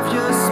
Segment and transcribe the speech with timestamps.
[0.00, 0.47] love yourself.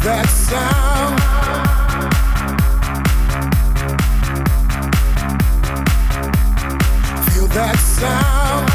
[0.00, 1.18] that sound.
[7.30, 8.68] Feel that sound.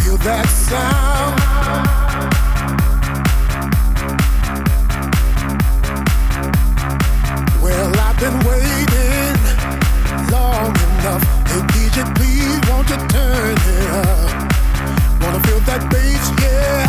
[0.00, 1.38] Feel that sound.
[7.62, 9.36] Well, I've been waiting
[10.30, 11.24] long enough.
[11.72, 14.17] DJ, please won't you turn it up?
[15.58, 16.86] feel that beat, yeah.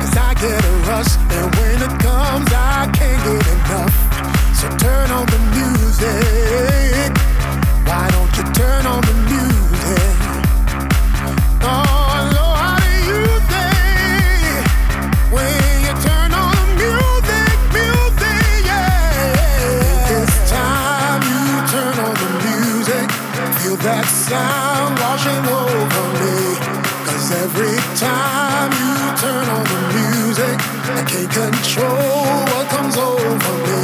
[0.00, 3.94] Cause I get a rush, and when it comes, I can't get enough.
[4.56, 6.81] So turn on the music.
[28.02, 30.56] time you turn on the music,
[30.98, 33.82] I can't control what comes over me.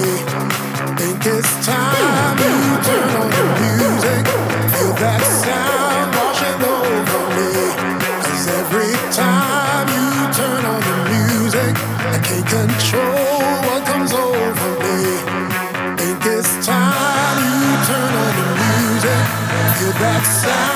[0.98, 4.24] Think it's time you turn on the music,
[4.74, 7.50] feel that sound washing over me.
[8.26, 11.72] Cause every time you turn on the music,
[12.14, 14.98] I can't control what comes over me.
[15.94, 19.22] Think it's time you turn on the music,
[19.78, 20.67] feel that sound.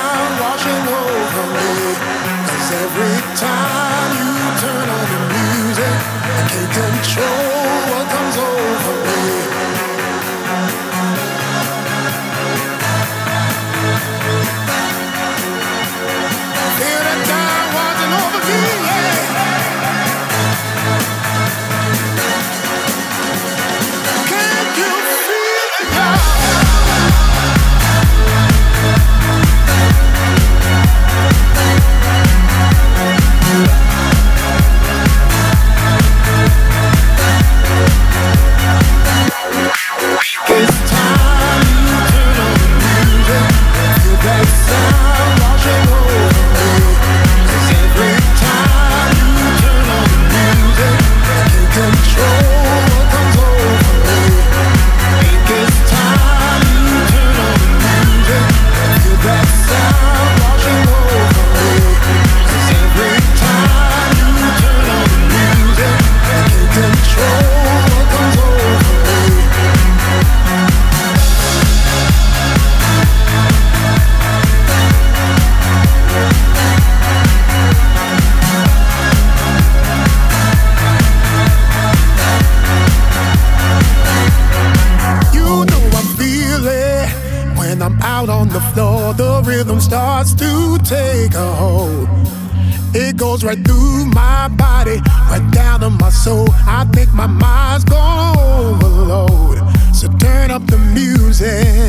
[93.54, 94.98] right through my body,
[95.30, 96.46] right down to my soul.
[96.66, 99.58] I think my mind's gone overload.
[99.94, 101.82] So turn up the music.